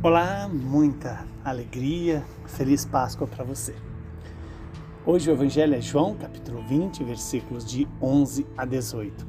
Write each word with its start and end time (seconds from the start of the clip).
Olá, 0.00 0.48
muita 0.48 1.26
alegria, 1.44 2.24
feliz 2.46 2.84
Páscoa 2.84 3.26
para 3.26 3.42
você. 3.42 3.74
Hoje 5.04 5.28
o 5.28 5.32
Evangelho 5.32 5.74
é 5.74 5.80
João, 5.80 6.14
capítulo 6.14 6.62
20, 6.62 7.02
versículos 7.02 7.64
de 7.64 7.88
11 8.00 8.46
a 8.56 8.64
18. 8.64 9.26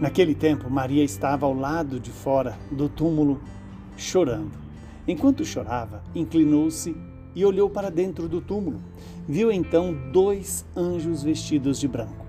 Naquele 0.00 0.36
tempo, 0.36 0.70
Maria 0.70 1.02
estava 1.02 1.46
ao 1.46 1.52
lado 1.52 1.98
de 1.98 2.12
fora 2.12 2.56
do 2.70 2.88
túmulo, 2.88 3.40
chorando. 3.96 4.56
Enquanto 5.08 5.44
chorava, 5.44 6.04
inclinou-se 6.14 6.96
e 7.34 7.44
olhou 7.44 7.68
para 7.68 7.90
dentro 7.90 8.28
do 8.28 8.40
túmulo. 8.40 8.80
Viu 9.26 9.50
então 9.50 10.12
dois 10.12 10.64
anjos 10.76 11.24
vestidos 11.24 11.80
de 11.80 11.88
branco, 11.88 12.24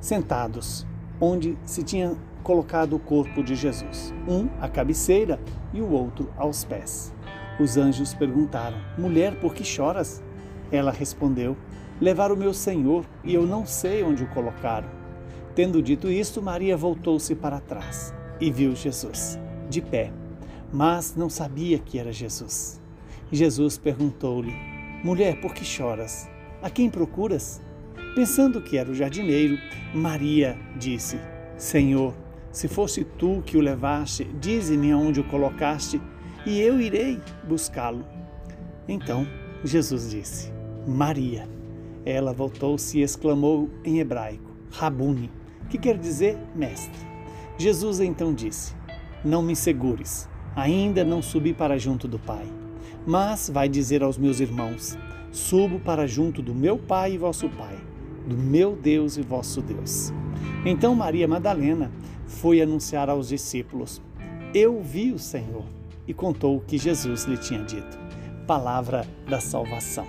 sentados 0.00 0.86
onde 1.20 1.58
se 1.64 1.82
tinha 1.82 2.16
colocado 2.42 2.96
o 2.96 2.98
corpo 2.98 3.42
de 3.42 3.54
Jesus, 3.54 4.14
um 4.26 4.48
à 4.60 4.68
cabeceira 4.68 5.38
e 5.72 5.80
o 5.80 5.90
outro 5.90 6.32
aos 6.36 6.64
pés. 6.64 7.14
Os 7.60 7.76
anjos 7.76 8.14
perguntaram: 8.14 8.78
Mulher, 8.96 9.38
por 9.40 9.54
que 9.54 9.64
choras? 9.64 10.22
Ela 10.70 10.92
respondeu: 10.92 11.56
Levaram 12.00 12.34
o 12.34 12.38
meu 12.38 12.54
Senhor 12.54 13.04
e 13.24 13.34
eu 13.34 13.46
não 13.46 13.66
sei 13.66 14.02
onde 14.02 14.22
o 14.22 14.28
colocaram. 14.28 14.88
Tendo 15.54 15.82
dito 15.82 16.08
isto, 16.08 16.40
Maria 16.40 16.76
voltou-se 16.76 17.34
para 17.34 17.60
trás 17.60 18.14
e 18.40 18.50
viu 18.50 18.76
Jesus, 18.76 19.38
de 19.68 19.82
pé, 19.82 20.12
mas 20.72 21.16
não 21.16 21.28
sabia 21.28 21.78
que 21.78 21.98
era 21.98 22.12
Jesus. 22.12 22.80
Jesus 23.32 23.76
perguntou-lhe: 23.76 24.54
Mulher, 25.02 25.40
por 25.40 25.52
que 25.52 25.64
choras? 25.64 26.28
A 26.62 26.70
quem 26.70 26.88
procuras? 26.88 27.60
Pensando 28.14 28.60
que 28.60 28.76
era 28.76 28.90
o 28.90 28.94
jardineiro, 28.94 29.58
Maria 29.92 30.56
disse: 30.76 31.18
Senhor, 31.56 32.14
se 32.58 32.66
fosse 32.66 33.04
tu 33.04 33.40
que 33.46 33.56
o 33.56 33.60
levaste, 33.60 34.24
dize-me 34.24 34.90
aonde 34.90 35.20
o 35.20 35.24
colocaste, 35.24 36.02
e 36.44 36.60
eu 36.60 36.80
irei 36.80 37.20
buscá-lo. 37.46 38.04
Então 38.88 39.24
Jesus 39.62 40.10
disse: 40.10 40.52
Maria. 40.84 41.48
Ela 42.04 42.32
voltou-se 42.32 42.98
e 42.98 43.02
exclamou 43.02 43.70
em 43.84 44.00
hebraico: 44.00 44.50
Rabuni, 44.72 45.30
que 45.70 45.78
quer 45.78 45.96
dizer 45.96 46.36
mestre. 46.52 46.98
Jesus 47.56 48.00
então 48.00 48.34
disse: 48.34 48.74
Não 49.24 49.40
me 49.40 49.54
segures, 49.54 50.28
ainda 50.56 51.04
não 51.04 51.22
subi 51.22 51.54
para 51.54 51.78
junto 51.78 52.08
do 52.08 52.18
Pai. 52.18 52.46
Mas 53.06 53.48
vai 53.48 53.68
dizer 53.68 54.02
aos 54.02 54.18
meus 54.18 54.40
irmãos: 54.40 54.98
Subo 55.30 55.78
para 55.78 56.08
junto 56.08 56.42
do 56.42 56.52
meu 56.52 56.76
Pai 56.76 57.12
e 57.12 57.18
vosso 57.18 57.48
Pai, 57.50 57.78
do 58.26 58.36
meu 58.36 58.74
Deus 58.74 59.16
e 59.16 59.22
vosso 59.22 59.62
Deus. 59.62 60.12
Então 60.64 60.92
Maria 60.92 61.28
Madalena 61.28 61.92
foi 62.28 62.62
anunciar 62.62 63.10
aos 63.10 63.28
discípulos: 63.28 64.00
Eu 64.54 64.80
vi 64.80 65.12
o 65.12 65.18
Senhor, 65.18 65.64
e 66.06 66.14
contou 66.14 66.56
o 66.56 66.60
que 66.60 66.78
Jesus 66.78 67.24
lhe 67.24 67.36
tinha 67.36 67.62
dito. 67.64 67.98
Palavra 68.46 69.06
da 69.28 69.40
salvação. 69.40 70.06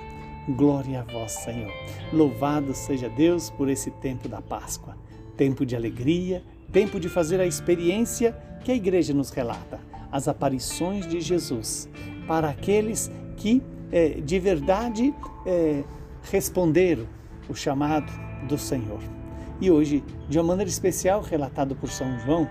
Glória 0.48 1.02
a 1.02 1.04
vós, 1.12 1.34
Senhor. 1.34 1.72
Louvado 2.14 2.74
seja 2.74 3.10
Deus 3.10 3.50
por 3.50 3.70
esse 3.70 3.92
tempo 3.92 4.30
da 4.30 4.42
Páscoa, 4.42 4.98
tempo 5.36 5.66
de 5.66 5.76
alegria, 5.76 6.42
tempo 6.72 7.00
de 7.00 7.10
fazer 7.10 7.40
a 7.40 7.46
experiência 7.46 8.32
que 8.64 8.72
a 8.72 8.76
igreja 8.76 9.14
nos 9.14 9.30
relata, 9.30 9.80
as 10.12 10.28
aparições 10.28 11.08
de 11.08 11.20
Jesus, 11.20 11.90
para 12.28 12.50
aqueles 12.50 13.12
que 13.36 13.62
é, 13.92 14.10
de 14.22 14.40
verdade 14.40 15.14
é, 15.46 15.84
responderam 16.32 17.06
o 17.50 17.56
chamado 17.56 18.12
do 18.48 18.58
Senhor. 18.58 19.19
E 19.62 19.70
hoje, 19.70 20.04
de 20.28 20.38
uma 20.38 20.48
maneira 20.48 20.70
especial, 20.70 21.22
relatado 21.22 21.76
por 21.76 21.90
São 21.90 22.18
João, 22.20 22.50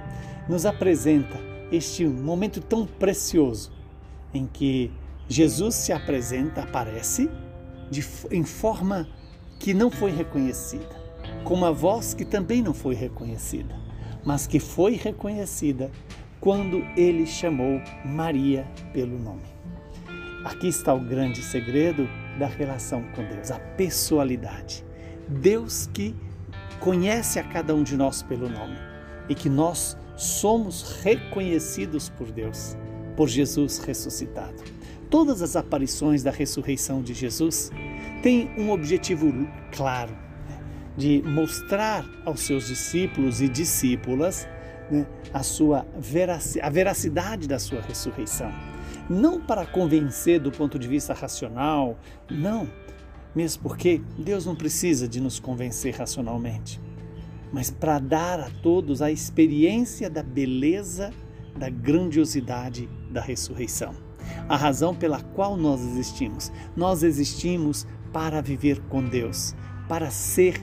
nos 0.48 0.67
apresenta 0.67 1.37
este 1.73 2.06
momento 2.06 2.61
tão 2.61 2.87
precioso 2.87 3.73
em 4.33 4.47
que 4.47 4.91
Jesus 5.28 5.75
se 5.75 5.92
apresenta, 5.92 6.62
aparece 6.62 7.31
de, 7.91 8.05
em 8.31 8.44
forma 8.44 9.09
que 9.59 9.75
não 9.75 9.91
foi 9.91 10.10
reconhecida, 10.10 10.97
com 11.44 11.55
uma 11.55 11.72
voz 11.72 12.15
que 12.15 12.25
também 12.25 12.62
não 12.62 12.72
foi 12.72 12.94
reconhecida, 12.94 13.75
mas 14.25 14.47
que 14.47 14.61
foi 14.61 14.94
reconhecida 14.94 15.91
quando 16.41 16.78
ele 16.97 17.27
chamou 17.27 17.81
Maria 18.05 18.66
pelo 18.93 19.19
nome. 19.19 19.43
Aqui 20.44 20.69
está 20.69 20.94
o 20.94 21.00
grande 21.00 21.43
segredo 21.43 22.09
da 22.38 22.47
relação 22.47 23.03
com 23.15 23.25
Deus, 23.25 23.50
a 23.50 23.59
pessoalidade. 23.59 24.84
Deus 25.28 25.88
que 25.93 26.15
conhece 26.81 27.39
a 27.39 27.44
cada 27.44 27.75
um 27.75 27.83
de 27.83 27.97
nós 27.97 28.22
pelo 28.22 28.49
nome 28.49 28.77
e 29.28 29.34
que 29.34 29.49
nós 29.49 29.97
somos 30.16 31.00
reconhecidos 31.03 32.09
por 32.09 32.31
Deus, 32.31 32.77
por 33.16 33.28
Jesus 33.28 33.78
ressuscitado. 33.78 34.62
Todas 35.11 35.41
as 35.41 35.56
aparições 35.56 36.22
da 36.22 36.31
ressurreição 36.31 37.03
de 37.03 37.15
Jesus 37.15 37.71
têm 38.22 38.50
um 38.59 38.71
objetivo 38.71 39.33
claro, 39.75 40.12
né, 40.12 40.61
de 40.97 41.22
mostrar 41.22 42.05
aos 42.25 42.41
seus 42.41 42.67
discípulos 42.67 43.41
e 43.41 43.49
discípulas 43.49 44.47
né, 44.91 45.06
a 45.33 45.43
sua 45.43 45.87
a 46.62 46.71
veracidade 46.71 47.49
da 47.49 47.59
sua 47.59 47.81
ressurreição. 47.81 48.53
Não 49.09 49.41
para 49.41 49.65
convencer 49.65 50.38
do 50.41 50.50
ponto 50.50 50.78
de 50.78 50.87
vista 50.87 51.15
racional, 51.15 51.99
não, 52.31 52.69
mesmo 53.34 53.62
porque 53.62 54.00
Deus 54.19 54.47
não 54.47 54.55
precisa 54.55 55.09
de 55.09 55.21
nos 55.21 55.39
convencer 55.39 55.94
racionalmente, 55.94 56.81
mas 57.53 57.71
para 57.71 57.99
dar 57.99 58.41
a 58.41 58.50
todos 58.62 59.00
a 59.00 59.11
experiência 59.11 60.11
da 60.11 60.22
beleza, 60.22 61.12
da 61.56 61.69
grandiosidade 61.69 62.88
da 63.11 63.21
ressurreição. 63.21 63.94
A 64.49 64.56
razão 64.56 64.94
pela 64.94 65.22
qual 65.22 65.56
nós 65.56 65.81
existimos. 65.81 66.53
Nós 66.77 67.03
existimos 67.03 67.87
para 68.12 68.41
viver 68.41 68.81
com 68.88 69.03
Deus, 69.03 69.55
para 69.88 70.11
ser 70.11 70.62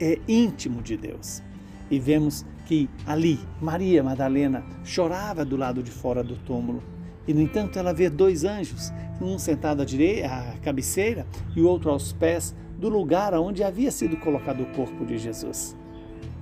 é, 0.00 0.18
íntimo 0.28 0.82
de 0.82 0.96
Deus. 0.96 1.42
E 1.90 1.98
vemos 1.98 2.44
que 2.66 2.88
ali 3.06 3.38
Maria 3.60 4.02
Madalena 4.02 4.64
chorava 4.84 5.44
do 5.44 5.56
lado 5.56 5.82
de 5.82 5.90
fora 5.90 6.22
do 6.22 6.36
túmulo. 6.36 6.82
E 7.26 7.32
no 7.34 7.40
entanto 7.40 7.78
ela 7.78 7.92
vê 7.92 8.10
dois 8.10 8.44
anjos 8.44 8.92
um 9.20 9.38
sentado 9.38 9.82
à, 9.82 9.84
direita, 9.84 10.26
à 10.26 10.58
cabeceira 10.58 11.26
e 11.54 11.60
o 11.60 11.68
outro 11.68 11.90
aos 11.90 12.12
pés 12.12 12.54
do 12.78 12.88
lugar 12.88 13.32
onde 13.34 13.62
havia 13.62 13.90
sido 13.90 14.16
colocado 14.16 14.62
o 14.62 14.66
corpo 14.66 15.04
de 15.06 15.16
Jesus. 15.16 15.76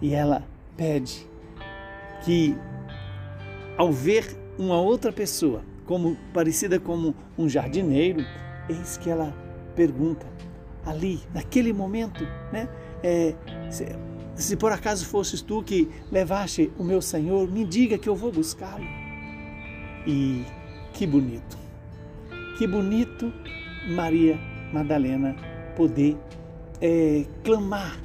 E 0.00 0.14
ela 0.14 0.42
pede 0.76 1.26
que, 2.24 2.56
ao 3.76 3.92
ver 3.92 4.24
uma 4.58 4.80
outra 4.80 5.12
pessoa, 5.12 5.62
como 5.84 6.16
parecida 6.32 6.80
como 6.80 7.14
um 7.36 7.48
jardineiro, 7.48 8.24
eis 8.68 8.97
que 8.97 9.10
ela 9.10 9.34
pergunta 9.76 10.26
ali, 10.86 11.20
naquele 11.34 11.72
momento, 11.72 12.26
né? 12.52 12.68
É, 13.02 13.34
se, 13.70 13.86
se 14.34 14.56
por 14.56 14.72
acaso 14.72 15.04
fosses 15.04 15.42
tu 15.42 15.62
que 15.62 15.88
levaste 16.10 16.70
o 16.78 16.84
meu 16.84 17.02
Senhor, 17.02 17.50
me 17.50 17.64
diga 17.64 17.98
que 17.98 18.08
eu 18.08 18.14
vou 18.14 18.32
buscá-lo. 18.32 18.84
E 20.06 20.44
que 20.93 21.06
bonito. 21.06 21.59
Que 22.59 22.67
bonito 22.67 23.33
Maria 23.89 24.39
Madalena 24.73 25.34
poder 25.77 26.17
é, 26.81 27.25
clamar 27.43 27.99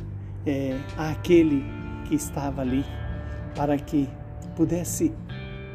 é, 0.45 0.79
àquele 0.97 1.63
que 2.07 2.15
estava 2.15 2.61
ali 2.61 2.85
para 3.55 3.77
que 3.77 4.07
pudesse 4.55 5.13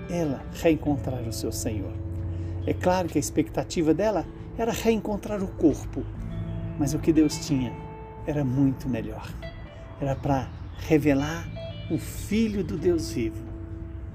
ela 0.08 0.42
reencontrar 0.54 1.22
o 1.22 1.32
seu 1.32 1.52
Senhor. 1.52 1.92
É 2.66 2.74
claro 2.74 3.08
que 3.08 3.18
a 3.18 3.20
expectativa 3.20 3.94
dela 3.94 4.24
era 4.58 4.72
reencontrar 4.72 5.42
o 5.42 5.48
corpo, 5.48 6.04
mas 6.78 6.94
o 6.94 6.98
que 6.98 7.12
Deus 7.12 7.46
tinha 7.46 7.72
era 8.26 8.44
muito 8.44 8.88
melhor. 8.88 9.26
Era 10.00 10.14
para 10.14 10.48
revelar 10.86 11.48
o 11.90 11.98
Filho 11.98 12.62
do 12.62 12.76
Deus 12.76 13.12
vivo, 13.12 13.42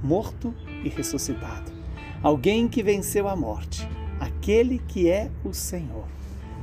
morto 0.04 0.54
e 0.84 0.90
ressuscitado. 0.90 1.75
Alguém 2.26 2.68
que 2.68 2.82
venceu 2.82 3.28
a 3.28 3.36
morte 3.36 3.88
aquele 4.20 4.80
que 4.80 5.08
é 5.08 5.30
o 5.44 5.54
Senhor. 5.54 6.08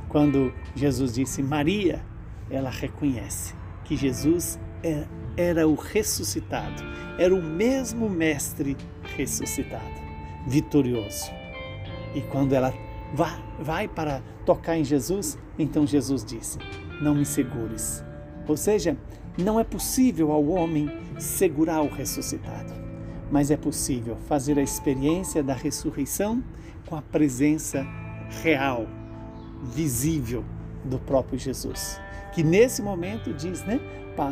Quando 0.09 0.53
Jesus 0.75 1.13
disse 1.13 1.41
Maria, 1.41 2.03
ela 2.49 2.69
reconhece 2.69 3.55
que 3.85 3.95
Jesus 3.95 4.59
é, 4.83 5.05
era 5.37 5.65
o 5.65 5.75
ressuscitado, 5.75 6.83
era 7.17 7.33
o 7.33 7.41
mesmo 7.41 8.09
Mestre 8.09 8.75
ressuscitado, 9.15 10.01
vitorioso. 10.45 11.31
E 12.13 12.19
quando 12.19 12.51
ela 12.51 12.73
vai, 13.13 13.41
vai 13.57 13.87
para 13.87 14.21
tocar 14.45 14.77
em 14.77 14.83
Jesus, 14.83 15.37
então 15.57 15.87
Jesus 15.87 16.25
disse: 16.25 16.59
Não 17.01 17.15
me 17.15 17.25
segures. 17.25 18.03
Ou 18.49 18.57
seja, 18.57 18.97
não 19.37 19.57
é 19.57 19.63
possível 19.63 20.33
ao 20.33 20.45
homem 20.45 20.89
segurar 21.17 21.81
o 21.81 21.87
ressuscitado 21.87 22.82
mas 23.33 23.49
é 23.49 23.57
possível 23.57 24.15
fazer 24.27 24.59
a 24.59 24.61
experiência 24.61 25.41
da 25.41 25.55
ressurreição 25.55 26.43
com 26.87 26.95
a 26.95 27.01
presença 27.01 27.83
real, 28.43 28.85
visível 29.63 30.45
do 30.85 30.99
próprio 30.99 31.39
Jesus. 31.39 31.99
Que 32.31 32.43
nesse 32.43 32.83
momento 32.83 33.33
diz, 33.33 33.63
né? 33.63 33.79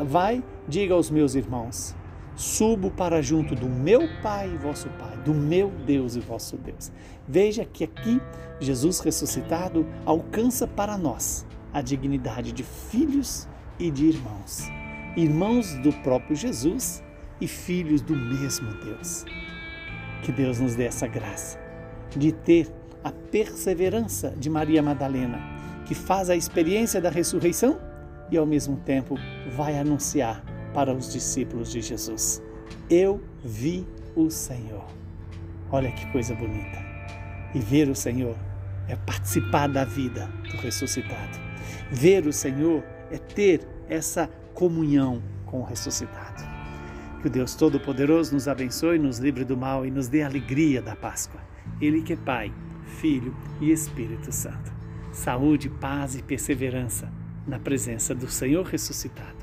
Vai, 0.06 0.44
diga 0.68 0.94
aos 0.94 1.10
meus 1.10 1.34
irmãos: 1.34 1.96
subo 2.36 2.92
para 2.92 3.24
junto 3.24 3.56
do 3.56 3.68
meu 3.68 4.02
Pai 4.22 4.54
e 4.54 4.58
vosso 4.58 4.88
Pai, 4.90 5.18
do 5.26 5.34
meu 5.34 5.72
Deus 5.84 6.16
e 6.16 6.20
vosso 6.20 6.56
Deus. 6.56 6.92
Veja 7.28 7.66
que 7.66 7.84
aqui 7.84 8.22
Jesus 8.60 9.00
ressuscitado 9.00 9.84
alcança 10.06 10.68
para 10.68 10.96
nós 10.96 11.44
a 11.74 11.82
dignidade 11.82 12.52
de 12.52 12.64
filhos 12.64 13.48
e 13.80 13.90
de 13.90 14.06
irmãos, 14.06 14.70
irmãos 15.18 15.74
do 15.78 15.92
próprio 16.04 16.36
Jesus 16.36 17.02
e 17.42 17.48
filhos 17.48 18.02
do 18.02 18.16
mesmo 18.16 18.72
Deus. 18.76 19.26
Que 20.22 20.32
Deus 20.32 20.60
nos 20.60 20.76
dê 20.76 20.86
essa 20.86 21.08
graça 21.08 21.60
de 22.16 22.32
ter 22.32 22.68
a 23.04 23.12
perseverança 23.12 24.30
de 24.38 24.50
Maria 24.50 24.82
Madalena, 24.84 25.40
que 25.86 25.96
faz 25.96 26.30
a 26.30 26.36
experiência 26.36 27.02
da 27.02 27.10
ressurreição 27.10 27.80
e 28.30 28.38
ao 28.38 28.46
mesmo 28.46 28.78
tempo 28.78 29.16
vai 29.56 29.78
anunciar 29.78 30.44
para 30.74 30.94
os 30.94 31.12
discípulos 31.12 31.72
de 31.72 31.82
Jesus. 31.82 32.42
Eu 32.90 33.22
vi 33.44 33.86
o 34.16 34.30
Senhor. 34.30 34.86
Olha 35.72 35.92
que 35.92 36.06
coisa 36.12 36.36
bonita. 36.36 36.80
E 37.54 37.60
ver 37.60 37.90
o 37.90 37.96
Senhor 37.96 38.36
é 38.88 38.96
participar 38.96 39.68
da 39.68 39.84
vida 39.84 40.28
do 40.50 40.58
ressuscitado. 40.58 41.40
Ver 41.90 42.26
o 42.28 42.34
Senhor 42.34 42.84
é 43.10 43.18
ter 43.18 43.68
essa 43.90 44.30
comunhão 44.54 45.22
com 45.46 45.62
o 45.62 45.64
ressuscitado. 45.64 46.51
Que 47.22 47.28
o 47.28 47.30
Deus 47.30 47.54
Todo-Poderoso 47.54 48.34
nos 48.34 48.48
abençoe, 48.48 48.98
nos 48.98 49.20
livre 49.20 49.46
do 49.46 49.56
mal 49.56 49.86
e 49.86 49.92
nos 49.92 50.08
dê 50.08 50.24
a 50.24 50.26
alegria 50.26 50.82
da 50.82 50.96
Páscoa. 50.96 51.40
Ele 51.80 52.02
que 52.02 52.14
é 52.14 52.16
Pai, 52.16 52.52
Filho 53.00 53.36
e 53.60 53.72
Espírito 53.72 54.32
Santo. 54.32 54.74
Saúde, 55.12 55.70
paz 55.70 56.16
e 56.16 56.24
perseverança 56.24 57.12
na 57.46 57.60
presença 57.60 58.16
do 58.16 58.28
Senhor 58.28 58.66
ressuscitado. 58.66 59.41